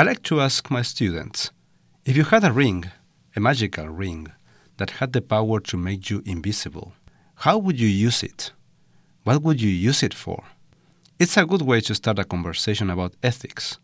[0.00, 1.50] I like to ask my students
[2.06, 2.90] if you had a ring,
[3.36, 4.28] a magical ring,
[4.78, 6.94] that had the power to make you invisible,
[7.34, 8.52] how would you use it?
[9.24, 10.44] What would you use it for?
[11.18, 13.78] It's a good way to start a conversation about ethics.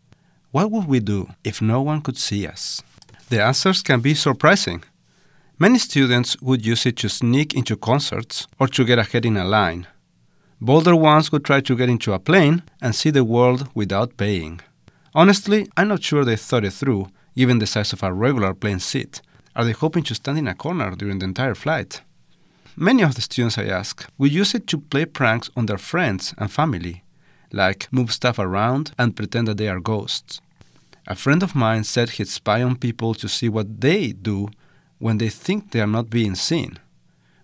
[0.49, 2.81] What would we do if no one could see us?
[3.29, 4.85] The answers can be surprising.
[5.59, 9.45] Many students would use it to sneak into concerts or to get ahead in a
[9.45, 9.85] line.
[10.59, 14.61] Bolder ones would try to get into a plane and see the world without paying.
[15.15, 18.79] Honestly, I'm not sure they thought it through, given the size of a regular plane
[18.79, 19.21] seat.
[19.55, 22.01] Are they hoping to stand in a corner during the entire flight?
[22.75, 26.35] Many of the students I ask would use it to play pranks on their friends
[26.37, 27.03] and family,
[27.51, 30.41] like move stuff around and pretend that they are ghosts.
[31.07, 34.49] A friend of mine said he'd spy on people to see what they do
[34.99, 36.77] when they think they are not being seen,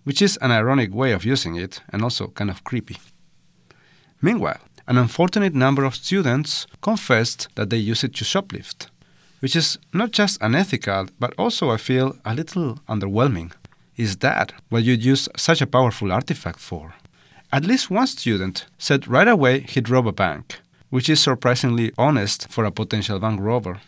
[0.04, 2.98] which is an ironic way of using it and also kind of creepy.
[4.20, 8.88] Meanwhile, an unfortunate number of students confessed that they use it to shoplift
[9.44, 13.52] which is not just unethical, but also, I feel, a little underwhelming.
[13.94, 16.94] Is that what you'd use such a powerful artifact for?
[17.52, 22.48] At least one student said right away he'd rob a bank, which is surprisingly honest
[22.48, 23.82] for a potential bank robber.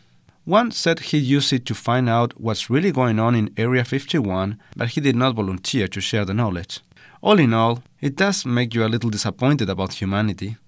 [0.44, 4.58] One said he'd use it to find out what's really going on in Area 51,
[4.77, 6.81] but he did not volunteer to share the knowledge.
[7.22, 10.58] All in all, it does make you a little disappointed about humanity.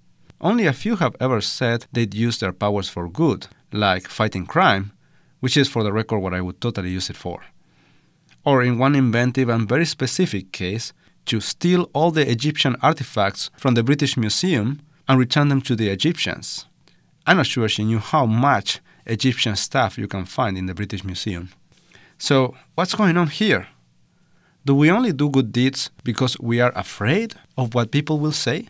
[0.41, 4.93] Only a few have ever said they'd use their powers for good, like fighting crime,
[5.41, 7.43] which is for the record what I would totally use it for.
[8.45, 10.93] Or in one inventive and very specific case,
[11.25, 15.89] to steal all the Egyptian artifacts from the British Museum and return them to the
[15.89, 16.65] Egyptians.
[17.27, 21.03] I'm not sure she knew how much Egyptian stuff you can find in the British
[21.03, 21.49] Museum.
[22.17, 23.67] So, what's going on here?
[24.65, 28.67] Do we only do good deeds because we are afraid of what people will say?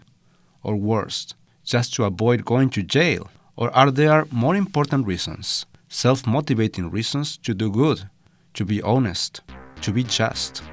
[0.62, 1.34] Or worse,
[1.70, 7.38] just to avoid going to jail or are there more important reasons, self motivating reasons
[7.38, 8.10] to do good,
[8.56, 9.42] to be honest,
[9.82, 10.64] to be just?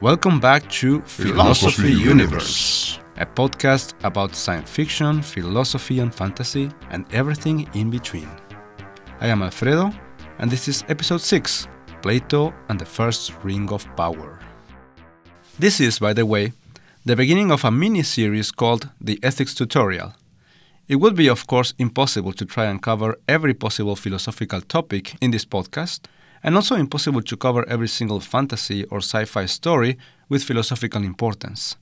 [0.00, 7.06] Welcome back to Philosophy, Philosophy Universe, a podcast about science fiction, philosophy, and fantasy, and
[7.12, 8.28] everything in between.
[9.20, 9.92] I am Alfredo,
[10.40, 11.68] and this is episode 6
[12.02, 14.40] Plato and the First Ring of Power.
[15.60, 16.52] This is, by the way,
[17.04, 20.14] the beginning of a mini series called The Ethics Tutorial
[20.88, 25.30] it would be, of course, impossible to try and cover every possible philosophical topic in
[25.30, 26.00] this podcast,
[26.42, 29.96] and also impossible to cover every single fantasy or sci fi story
[30.28, 31.76] with philosophical importance.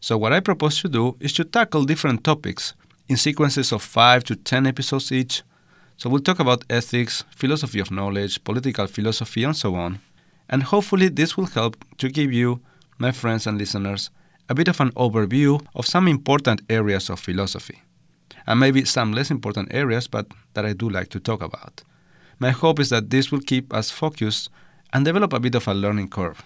[0.00, 2.74] So, what I propose to do is to tackle different topics
[3.08, 5.42] in sequences of 5 to 10 episodes each.
[5.96, 10.00] So, we'll talk about ethics, philosophy of knowledge, political philosophy, and so on.
[10.48, 12.60] And hopefully, this will help to give you,
[12.98, 14.10] my friends and listeners,
[14.48, 17.82] a bit of an overview of some important areas of philosophy
[18.46, 21.82] and maybe some less important areas, but that I do like to talk about.
[22.38, 24.50] My hope is that this will keep us focused
[24.92, 26.42] and develop a bit of a learning curve.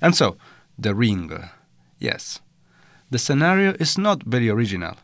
[0.00, 0.36] And so,
[0.78, 1.30] the ring.
[1.98, 2.40] Yes.
[3.10, 4.96] The scenario is not very original.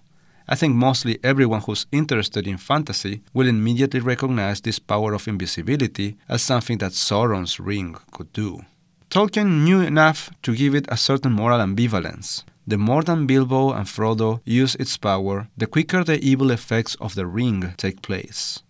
[0.49, 6.17] I think mostly everyone who's interested in fantasy will immediately recognize this power of invisibility
[6.29, 8.65] as something that Sauron's ring could do.
[9.13, 13.87] Tolkien knew enough to give it a certain moral ambivalence, the more than Bilbo and
[13.87, 18.63] Frodo use its power, the quicker the evil effects of the ring take place.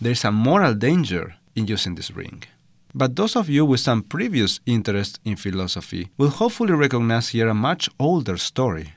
[0.00, 2.42] There is a moral danger in using this ring.
[2.96, 7.54] But those of you with some previous interest in philosophy will hopefully recognize here a
[7.54, 8.94] much older story.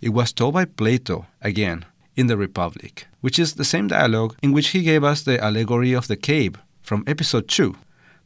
[0.00, 4.52] It was told by Plato, again, in the Republic, which is the same dialogue in
[4.52, 7.74] which he gave us the allegory of the cave from episode 2.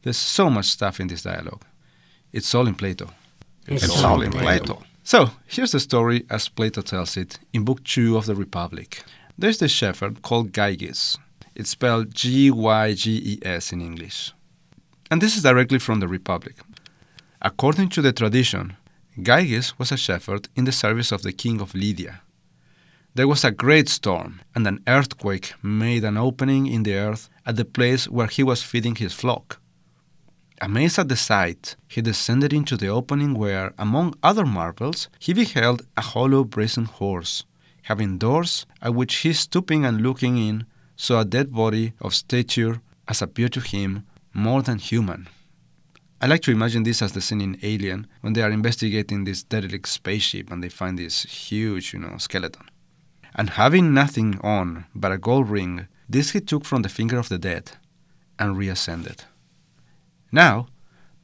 [0.03, 1.65] There's so much stuff in this dialogue.
[2.31, 3.09] It's all in Plato.
[3.67, 4.65] It's, it's all, all in Plato.
[4.65, 4.83] Plato.
[5.03, 9.03] So, here's the story as Plato tells it in Book 2 of the Republic.
[9.37, 11.17] There's this shepherd called Gyges.
[11.55, 14.33] It's spelled G Y G E S in English.
[15.09, 16.57] And this is directly from the Republic.
[17.41, 18.75] According to the tradition,
[19.17, 22.21] Gyges was a shepherd in the service of the king of Lydia.
[23.15, 27.55] There was a great storm, and an earthquake made an opening in the earth at
[27.55, 29.59] the place where he was feeding his flock.
[30.61, 35.85] Amazed at the sight, he descended into the opening where, among other marvels, he beheld
[35.95, 37.45] a hollow brazen horse,
[37.83, 40.65] having doors, at which he, stooping and looking in,
[40.97, 45.29] saw a dead body of stature as appeared to him more than human.
[46.21, 49.43] I like to imagine this as the scene in Alien when they are investigating this
[49.43, 52.69] derelict spaceship and they find this huge, you know, skeleton.
[53.33, 57.29] And having nothing on but a gold ring, this he took from the finger of
[57.29, 57.71] the dead
[58.37, 59.23] and reascended.
[60.31, 60.67] Now,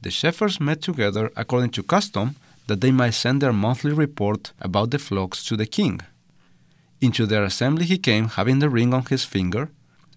[0.01, 2.35] the shepherds met together according to custom
[2.67, 6.01] that they might send their monthly report about the flocks to the king.
[7.01, 9.69] Into their assembly he came having the ring on his finger,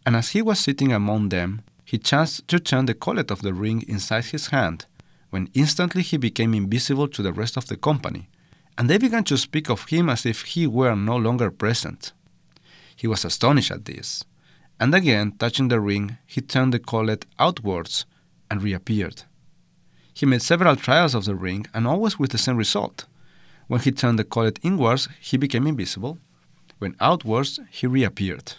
[0.07, 3.53] And as he was sitting among them, he chanced to turn the collet of the
[3.53, 4.87] ring inside his hand,
[5.29, 8.31] when instantly he became invisible to the rest of the company,
[8.79, 12.13] and they began to speak of him as if he were no longer present.
[12.97, 14.25] He was astonished at this,
[14.81, 18.07] and again, touching the ring, he turned the collet outwards
[18.51, 19.23] and reappeared.
[20.13, 23.07] He made several trials of the ring, and always with the same result.
[23.69, 26.19] When he turned the collet inwards, he became invisible.
[26.79, 28.55] When outwards, he reappeared.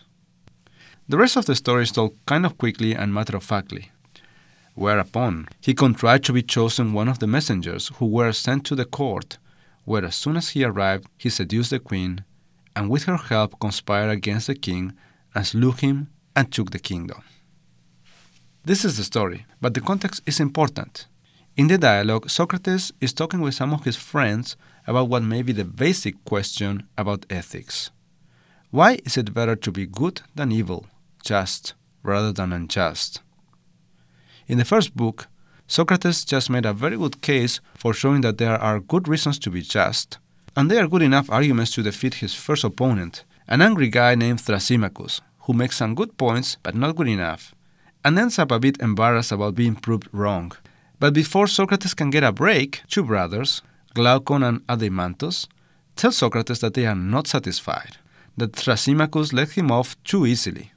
[1.07, 3.91] The rest of the story is told kind of quickly and matter of factly.
[4.75, 8.85] Whereupon, he contrived to be chosen one of the messengers who were sent to the
[8.85, 9.37] court,
[9.85, 12.23] where as soon as he arrived, he seduced the queen,
[12.75, 14.93] and with her help conspired against the king,
[15.35, 17.21] and slew him and took the kingdom.
[18.69, 21.07] This is the story, but the context is important.
[21.57, 24.55] In the dialogue, Socrates is talking with some of his friends
[24.85, 27.89] about what may be the basic question about ethics.
[28.69, 30.85] Why is it better to be good than evil,
[31.23, 31.73] just
[32.03, 33.23] rather than unjust?
[34.47, 35.25] In the first book,
[35.65, 39.49] Socrates just made a very good case for showing that there are good reasons to
[39.49, 40.19] be just,
[40.55, 44.37] and they are good enough arguments to defeat his first opponent, an angry guy named
[44.37, 47.55] Thrasymachus, who makes some good points but not good enough,
[48.03, 50.51] and ends up a bit embarrassed about being proved wrong.
[50.99, 53.61] But before Socrates can get a break, two brothers,
[53.93, 55.47] Glaucon and Adeimantus,
[55.95, 57.97] tell Socrates that they are not satisfied,
[58.37, 60.71] that Thrasymachus let him off too easily.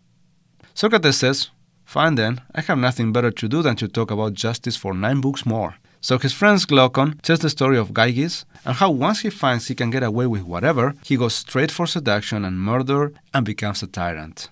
[0.74, 1.50] Socrates says,
[1.84, 5.20] Fine then, I have nothing better to do than to talk about justice for nine
[5.20, 5.76] books more.
[6.00, 9.74] So his friend Glaucon tells the story of Gyges and how once he finds he
[9.74, 13.86] can get away with whatever, he goes straight for seduction and murder and becomes a
[13.86, 14.48] tyrant.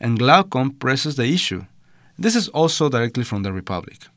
[0.00, 1.66] And Glaucon presses the issue.
[2.18, 4.08] This is also directly from the Republic.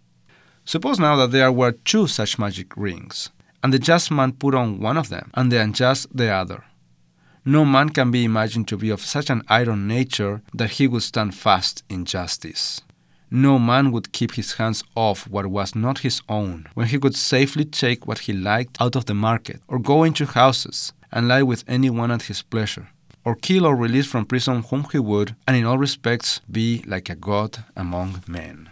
[0.65, 3.29] Suppose now that there were two such magic rings,
[3.61, 6.63] and the just man put on one of them, and the unjust the other.
[7.45, 11.03] No man can be imagined to be of such an iron nature that he would
[11.03, 12.81] stand fast in justice.
[13.29, 17.15] No man would keep his hands off what was not his own, when he could
[17.15, 21.43] safely take what he liked out of the market, or go into houses and lie
[21.43, 22.89] with any one at his pleasure,
[23.23, 27.09] or kill or release from prison whom he would, and in all respects be like
[27.09, 28.69] a god among men.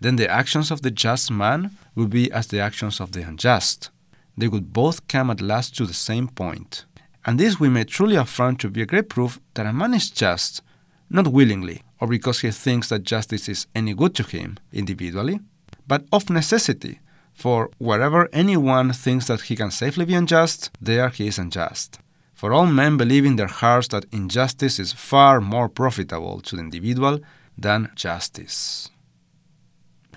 [0.00, 3.90] Then the actions of the just man would be as the actions of the unjust.
[4.36, 6.84] They would both come at last to the same point
[7.24, 10.10] and this we may truly affirm to be a great proof that a man is
[10.10, 10.62] just,
[11.08, 15.40] not willingly, or because he thinks that justice is any good to him individually,
[15.86, 17.00] but of necessity,
[17.32, 21.98] for wherever anyone thinks that he can safely be unjust, there he is unjust.
[22.42, 26.62] For all men believe in their hearts that injustice is far more profitable to the
[26.62, 27.20] individual
[27.56, 28.90] than justice.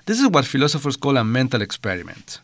[0.08, 2.40] This is what philosophers call a mental experiment.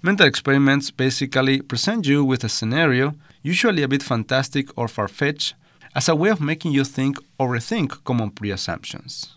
[0.00, 5.54] Mental experiments basically present you with a scenario usually a bit fantastic or far fetched,
[5.94, 9.36] as a way of making you think or rethink common pre assumptions.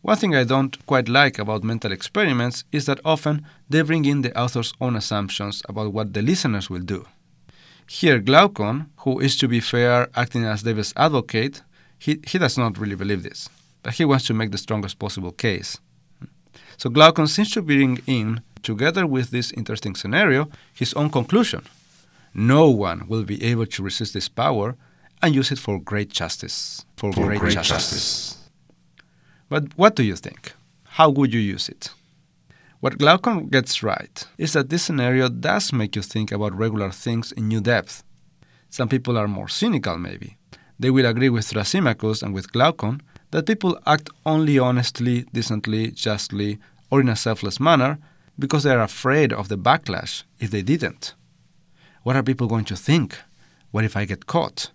[0.00, 4.22] One thing I don't quite like about mental experiments is that often they bring in
[4.22, 7.04] the author's own assumptions about what the listeners will do.
[7.92, 11.62] Here, Glaucon, who is to be fair acting as devil's advocate,
[11.98, 13.48] he, he does not really believe this,
[13.82, 15.78] but he wants to make the strongest possible case.
[16.76, 21.62] So Glaucon seems to bring in, together with this interesting scenario, his own conclusion
[22.32, 24.76] no one will be able to resist this power
[25.20, 26.84] and use it for great justice.
[26.96, 27.90] For, for great, great justice.
[27.90, 28.50] justice.
[29.48, 30.52] But what do you think?
[30.84, 31.90] How would you use it?
[32.80, 37.30] What Glaucon gets right is that this scenario does make you think about regular things
[37.30, 38.02] in new depth.
[38.70, 40.38] Some people are more cynical, maybe.
[40.78, 46.58] They will agree with Thrasymachus and with Glaucon that people act only honestly, decently, justly,
[46.90, 47.98] or in a selfless manner
[48.38, 51.14] because they are afraid of the backlash if they didn't.
[52.02, 53.18] What are people going to think?
[53.72, 54.70] What if I get caught?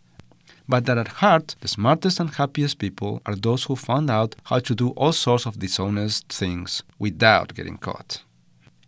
[0.67, 4.59] But that at heart, the smartest and happiest people are those who found out how
[4.59, 8.23] to do all sorts of dishonest things without getting caught.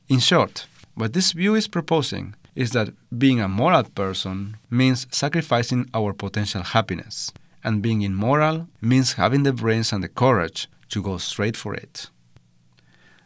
[0.09, 0.65] In short,
[0.95, 6.63] what this view is proposing is that being a moral person means sacrificing our potential
[6.63, 7.31] happiness,
[7.63, 12.09] and being immoral means having the brains and the courage to go straight for it.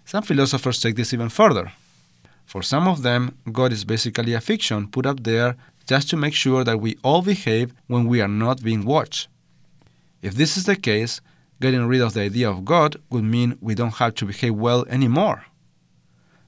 [0.04, 1.72] Some philosophers take this even further
[2.52, 5.56] for some of them, God is basically a fiction put up there
[5.92, 9.28] just to make sure that we all behave when we are not being watched.
[10.22, 11.20] If this is the case,
[11.60, 14.86] getting rid of the idea of God would mean we don't have to behave well
[14.88, 15.40] anymore.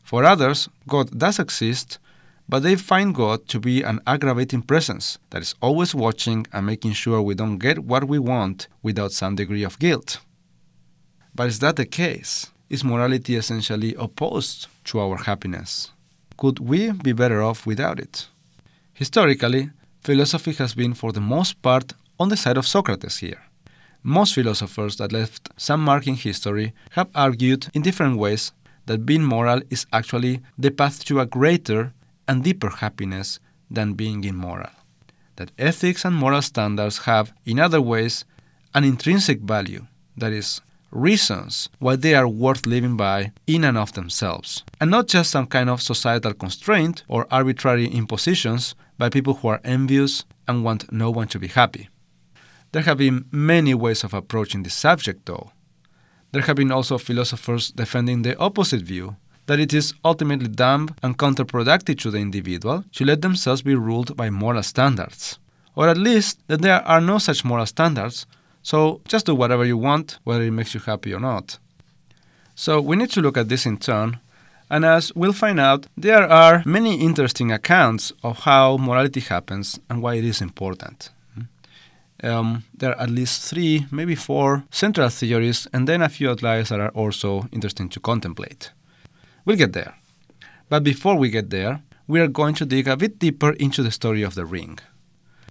[0.02, 2.00] For others, God does exist,
[2.48, 6.94] but they find God to be an aggravating presence that is always watching and making
[6.94, 10.22] sure we don't get what we want without some degree of guilt.
[11.36, 12.48] But is that the case?
[12.70, 15.92] Is morality essentially opposed to our happiness?
[16.38, 18.28] Could we be better off without it?
[18.94, 19.72] Historically,
[20.02, 23.42] philosophy has been for the most part on the side of Socrates here.
[24.04, 28.52] Most philosophers that left some mark in history have argued in different ways
[28.86, 31.94] that being moral is actually the path to a greater
[32.28, 33.40] and deeper happiness
[33.72, 34.70] than being immoral.
[35.38, 38.26] That ethics and moral standards have, in other ways,
[38.76, 40.62] an intrinsic value, that is,
[40.94, 45.48] reasons why they are worth living by in and of themselves, and not just some
[45.48, 51.10] kind of societal constraint or arbitrary impositions by people who are envious and want no
[51.10, 51.90] one to be happy.
[52.72, 55.52] There have been many ways of approaching this subject, though.
[56.32, 61.18] There have been also philosophers defending the opposite view that it is ultimately dumb and
[61.18, 65.38] counterproductive to the individual to let themselves be ruled by moral standards,
[65.76, 68.26] or at least that there are no such moral standards,
[68.64, 71.60] so just do whatever you want, whether it makes you happy or not.
[72.56, 74.20] So we need to look at this in turn,
[74.70, 80.02] and as we'll find out, there are many interesting accounts of how morality happens and
[80.02, 81.12] why it is important.
[82.24, 86.70] Um, there are at least three, maybe four central theories, and then a few outliers
[86.70, 88.72] that are also interesting to contemplate.
[89.46, 89.96] We'll get there.
[90.70, 93.92] But before we get there, we are going to dig a bit deeper into the
[93.92, 94.80] story of the ring.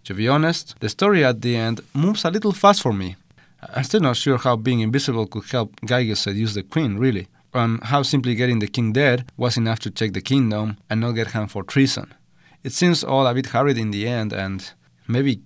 [0.05, 3.17] To be honest, the story at the end moves a little fast for me.
[3.75, 7.83] I'm still not sure how being invisible could help Gyges seduce the queen, really, and
[7.85, 11.29] how simply getting the king dead was enough to take the kingdom and not get
[11.29, 12.13] hung for treason.
[12.65, 14.69] It seems all a bit hurried in the end and
[15.07, 15.41] maybe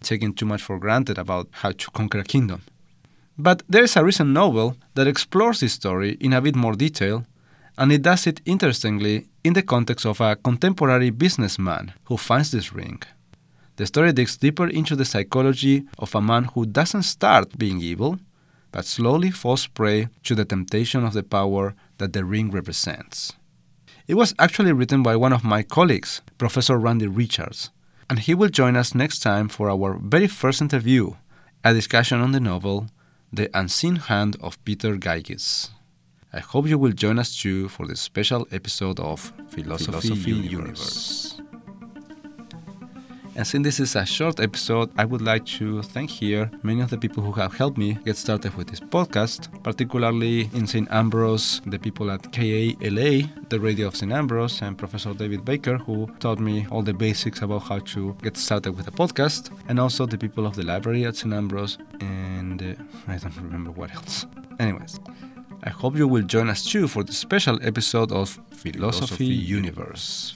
[0.00, 2.62] taking too much for granted about how to conquer a kingdom.
[3.36, 7.24] But there is a recent novel that explores this story in a bit more detail
[7.78, 12.72] and it does it interestingly in the context of a contemporary businessman who finds this
[12.72, 13.02] ring.
[13.76, 18.18] The story digs deeper into the psychology of a man who doesn't start being evil,
[18.70, 23.32] but slowly falls prey to the temptation of the power that the ring represents.
[24.06, 27.70] It was actually written by one of my colleagues, Professor Randy Richards,
[28.10, 31.14] and he will join us next time for our very first interview,
[31.64, 32.88] a discussion on the novel
[33.32, 35.70] The Unseen Hand of Peter Gyges.
[36.32, 40.50] I hope you will join us too for this special episode of Philosophy, Philosophy Universe.
[40.50, 41.41] Universe.
[43.34, 46.90] And since this is a short episode, I would like to thank here many of
[46.90, 50.86] the people who have helped me get started with this podcast, particularly in St.
[50.90, 54.12] Ambrose, the people at KALA, the radio of St.
[54.12, 58.36] Ambrose, and Professor David Baker, who taught me all the basics about how to get
[58.36, 61.32] started with a podcast, and also the people of the library at St.
[61.32, 62.74] Ambrose, and uh,
[63.08, 64.26] I don't remember what else.
[64.60, 65.00] Anyways,
[65.62, 70.34] I hope you will join us too for the special episode of Philosophy, Philosophy Universe.